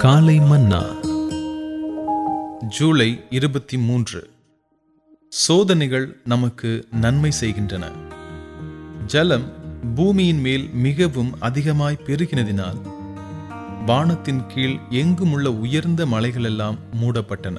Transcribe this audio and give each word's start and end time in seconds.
காலை 0.00 0.38
மன்னா. 0.38 0.82
ஜூலை 2.68 3.24
இருபத்தி 3.30 3.78
மூன்று. 3.78 4.30
சோதனைகள் 5.28 6.20
நமக்கு 6.24 6.86
நன்மை 6.92 7.30
செய்கின்றன. 7.30 7.88
ஜலம் 9.06 9.52
பூமியின் 9.94 10.40
மேல் 10.40 10.70
மிகவும் 10.72 11.36
அதிகமாய் 11.40 12.00
பெருகினதினால் 12.06 12.80
வானத்தின் 13.86 14.46
கீழ் 14.46 14.78
எங்கும் 14.90 15.32
உள்ள 15.32 15.52
உயர்ந்த 15.52 16.06
மலைகளெல்லாம் 16.06 16.78
மூடப்பட்டன. 17.00 17.56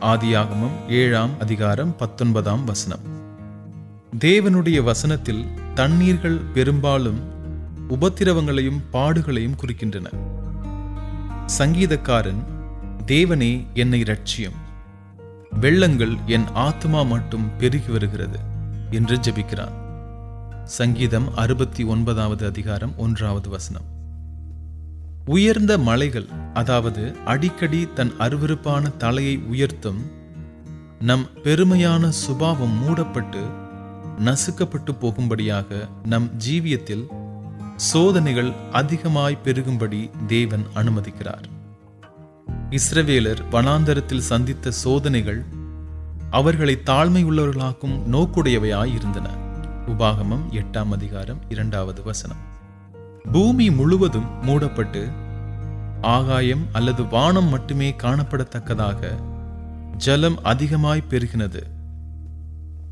ஆதியாகமம் 0.00 0.90
ஏழாம் 0.90 1.40
அதிகாரம் 1.40 1.96
பத்தொன்பதாம் 1.96 2.64
வசனம். 2.64 3.00
தேவனுடைய 4.18 4.82
வசனத்தில் 4.82 5.44
தண்ணீர்கள் 5.74 6.40
பெரும்பாலும் 6.54 7.20
உபத்திரவங்களையும் 7.90 8.80
பாடுகளையும் 8.92 9.56
குறிக்கின்றன. 9.60 10.40
சங்கீதக்காரன் 11.46 12.42
தேவனே 13.06 13.66
என்னை 13.74 14.02
ரட்சியம் 14.02 14.58
வெள்ளங்கள் 15.60 16.16
என் 16.26 16.46
ஆத்மா 16.54 17.02
மட்டும் 17.02 17.56
பெருகி 17.58 17.92
வருகிறது 17.92 18.38
என்று 18.90 19.16
ஜெபிக்கிறான். 19.16 19.72
சங்கீதம் 20.64 21.36
அறுபத்தி 21.36 21.84
ஒன்பதாவது 21.84 22.46
அதிகாரம் 22.46 22.96
ஒன்றாவது 22.96 23.48
வசனம். 23.48 23.82
உயர்ந்த 25.24 25.78
மலைகள் 25.78 26.26
அதாவது 26.54 27.16
அடிக்கடி 27.24 27.88
தன் 27.94 28.12
அருவருப்பான 28.18 28.96
தலையை 28.96 29.38
உயர்த்தும் 29.38 30.10
நம் 31.00 31.26
பெருமையான 31.44 32.08
சுபாவம் 32.08 32.76
மூடப்பட்டு 32.78 33.46
நசுக்கப்பட்டு 34.18 34.98
போகும்படியாக 34.98 35.88
நம் 36.04 36.30
ஜீவியத்தில் 36.48 37.06
சோதனைகள் 37.76 38.52
அதிகமாய் 38.72 39.38
பெருகும்படி 39.44 40.10
தேவன் 40.26 40.66
அனுமதிக்கிறார். 40.74 41.44
இஸ்ரவேலர் 42.70 43.38
வனாந்தரத்தில் 43.50 44.18
சந்தித்த 44.18 44.70
சோதனைகள் 44.70 45.44
அவர்களை 46.30 46.80
தாழ்மை 46.86 47.24
உள்ளவர்களாக்கும் 47.24 48.02
நோக்குடையவையாய் 48.12 48.94
இருந்தன 48.94 49.28
உபாகமம் 49.86 50.44
எட்டாம் 50.50 50.88
அதிகாரம் 50.90 51.40
இரண்டாவது 51.48 52.02
வசனம். 52.02 52.36
பூமி 53.32 53.70
முழுவதும் 53.70 54.44
மூடப்பட்டு 54.44 55.08
ஆகாயம் 56.00 56.66
அல்லது 56.72 57.06
வானம் 57.06 57.48
மட்டுமே 57.48 57.94
காணப்படத்தக்கதாக 58.02 59.14
ஜலம் 59.96 60.38
அதிகமாய் 60.42 61.04
பெருகினது. 61.10 61.62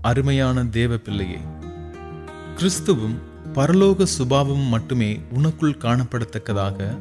அருமையான 0.00 0.64
தேவ 0.64 0.96
பிள்ளையே 0.96 1.38
கிறிஸ்துவும் 2.56 3.18
பரலோக 3.56 4.02
சுபாவம் 4.02 4.66
மட்டுமே 4.68 5.20
உனக்குள் 5.34 5.76
காணப்படத்தக்கதாக 5.76 6.98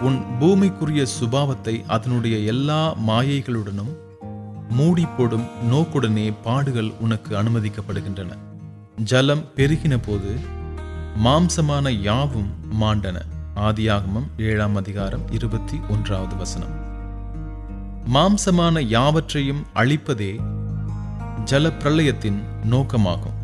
உன் 0.00 0.22
பூமிக்குரிய 0.40 1.06
சுபாவத்தை 1.20 1.86
அதனுடைய 1.86 2.38
எல்லா 2.38 2.96
மாயைகளுடனும் 2.96 3.92
மூடி 4.68 5.06
போடும் 5.06 5.46
நோக்குடனே 5.70 6.34
பாடுகள் 6.42 6.92
உனக்கு 7.00 7.42
அனுமதிக்கப்படுகின்றன. 7.42 8.32
ஜலம் 9.04 9.44
பெருகின 9.56 9.98
போது 10.06 10.36
மாம்சமான 11.24 11.90
யாவும் 11.90 12.50
மாண்டன. 12.80 13.16
ஆதியாகமம் 13.56 14.28
ஏழாம் 14.38 14.76
அதிகாரம் 14.76 15.30
இருபத்தி 15.30 15.80
ஒன்றாவது 15.88 16.36
வசனம். 16.36 16.74
மாம்சமான 18.14 18.80
யாவற்றையும் 18.80 19.66
அழிப்பதே 19.74 20.38
ஜல 21.44 21.72
பிரளயத்தின் 21.78 22.42
நோக்கமாகும். 22.70 23.37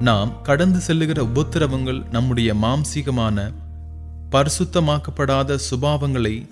நாம் 0.00 0.42
கடந்து 0.42 0.80
செல்லுகிற 0.80 1.22
உபத்திரவங்கள் 1.22 2.10
நம்முடைய 2.10 2.54
மாம்சீகமான 2.54 3.52
பரிசுத்தமாக்கப்படாத 4.32 5.58
சுபாவங்களை 5.70 6.48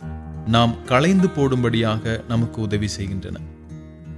நாம் 0.47 0.85
களைந்து 0.85 1.29
போடும்படியாக 1.29 2.25
நமக்கு 2.29 2.61
உதவி 2.61 2.89
செய்கின்றன. 2.89 3.39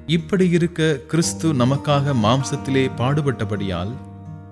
இப்படி 0.07 0.49
இருக்க 0.49 0.97
கிறிஸ்து 0.97 1.55
நமக்காக 1.55 2.15
மாம்சத்திலே 2.23 2.91
பாடுபட்டபடியால் 2.97 3.93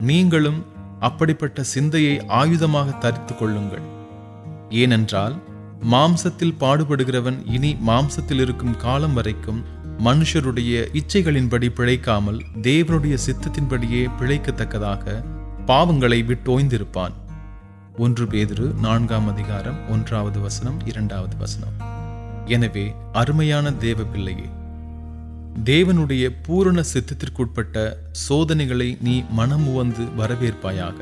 நீங்களும் 0.00 0.66
அப்படிப்பட்ட 1.00 1.62
சிந்தையை 1.62 2.18
ஆயுதமாக 2.18 2.98
தரித்துக் 2.98 3.38
கொள்ளுங்கள். 3.38 3.82
ஏனென்றால் 4.68 5.34
மாம்சத்தில் 5.91 6.56
பாடுபடுகிறவன் 6.60 7.50
இனி 7.50 7.76
மாம்சத்தில் 7.86 8.41
இருக்கும் 8.41 8.76
காலம் 8.76 9.12
வரைக்கும் 9.12 9.64
மனுஷருடைய 10.04 11.00
இச்சைகளின்படி 11.00 11.68
பிழைக்காமல் 11.68 12.38
தேவனுடைய 12.62 13.16
சித்தத்தின்படியே 13.26 14.10
பிழைக்கத்தக்கதாக 14.20 15.24
பாவங்களை 15.66 16.18
விட்டோய்ந்திருப்பான். 16.24 17.12
ஒன்று 17.96 18.24
பேதிரு 18.24 18.74
நான்காம் 18.74 19.28
அதிகாரம் 19.28 19.88
ஒன்றாவது 19.88 20.41
வசனம் 20.41 20.78
இரண்டாவது 20.86 21.36
வசனம். 21.36 21.76
எனவே 22.46 22.94
அருமையான 23.12 23.72
தேவ 23.72 24.02
பிள்ளையே 24.02 24.48
தேவனுடைய 25.64 26.36
பூரண 26.42 26.82
சித்தத்திற்குட்பட்ட 26.94 27.96
சோதனைகளை 28.10 28.96
நீ 29.00 29.24
மனமுவந்து 29.30 30.04
வரவேற்பாயாக. 30.18 30.94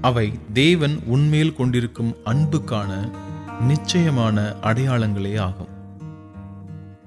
அவை 0.00 0.32
தேவன் 0.52 0.98
உன்மேல் 1.06 1.54
கொண்டிருக்கும் 1.54 2.16
அன்புக்கான 2.24 3.10
நிச்சயமான 3.60 4.54
அடையாளங்களே 4.62 5.38
ஆகும். 5.38 5.74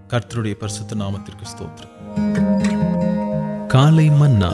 கர்த்தருடைய 0.09 0.53
பரிசுத்த 0.53 0.95
நாமத்திற்கு 0.95 1.45
ஸ்தோத்திரம். 1.45 3.67
காலை 3.67 4.09
மன்னா 4.09 4.53